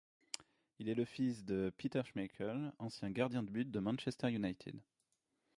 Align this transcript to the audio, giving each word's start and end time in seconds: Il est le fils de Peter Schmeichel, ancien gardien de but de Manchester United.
Il 0.79 0.89
est 0.89 0.95
le 0.95 1.05
fils 1.05 1.45
de 1.45 1.71
Peter 1.77 2.01
Schmeichel, 2.03 2.73
ancien 2.79 3.11
gardien 3.11 3.43
de 3.43 3.51
but 3.51 3.69
de 3.69 3.79
Manchester 3.79 4.31
United. 4.31 4.73